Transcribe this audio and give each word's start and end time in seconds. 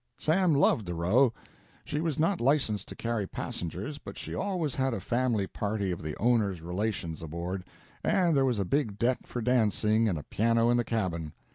Sam 0.17 0.55
loved 0.55 0.87
the 0.87 0.95
"Roe." 0.95 1.31
She 1.85 2.01
was 2.01 2.17
not 2.17 2.41
licensed 2.41 2.87
to 2.87 2.95
carry 2.95 3.27
passengers, 3.27 3.99
but 3.99 4.17
she 4.17 4.33
always 4.33 4.73
had 4.73 4.95
a 4.95 4.99
family 4.99 5.45
party 5.45 5.91
of 5.91 6.01
the 6.01 6.17
owners' 6.17 6.59
relations 6.63 7.21
aboard, 7.21 7.63
and 8.03 8.35
there 8.35 8.43
was 8.43 8.57
a 8.57 8.65
big 8.65 8.97
deck 8.97 9.27
for 9.27 9.43
dancing 9.43 10.09
and 10.09 10.17
a 10.17 10.23
piano 10.23 10.71
in 10.71 10.77
the 10.77 10.83
cabin. 10.83 11.33